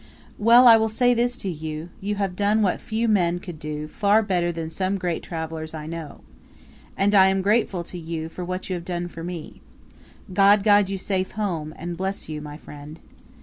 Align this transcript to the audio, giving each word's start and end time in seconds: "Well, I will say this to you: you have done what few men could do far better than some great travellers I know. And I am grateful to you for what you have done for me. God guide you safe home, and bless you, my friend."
"Well, 0.39 0.67
I 0.67 0.77
will 0.77 0.89
say 0.89 1.13
this 1.13 1.37
to 1.37 1.47
you: 1.51 1.89
you 1.99 2.15
have 2.15 2.35
done 2.35 2.63
what 2.63 2.81
few 2.81 3.07
men 3.07 3.37
could 3.39 3.59
do 3.59 3.87
far 3.87 4.23
better 4.23 4.51
than 4.51 4.71
some 4.71 4.97
great 4.97 5.21
travellers 5.21 5.75
I 5.75 5.85
know. 5.85 6.21
And 6.97 7.13
I 7.13 7.27
am 7.27 7.43
grateful 7.43 7.83
to 7.83 7.99
you 7.99 8.27
for 8.27 8.43
what 8.43 8.67
you 8.67 8.73
have 8.73 8.83
done 8.85 9.07
for 9.09 9.23
me. 9.23 9.61
God 10.33 10.63
guide 10.63 10.89
you 10.89 10.97
safe 10.97 11.33
home, 11.33 11.75
and 11.77 11.95
bless 11.97 12.27
you, 12.27 12.41
my 12.41 12.57
friend." 12.57 12.99